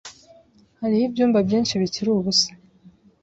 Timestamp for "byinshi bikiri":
1.47-2.09